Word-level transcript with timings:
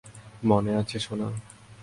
মনে 0.43 0.71
আছে, 0.75 0.97
সোনা। 0.99 1.27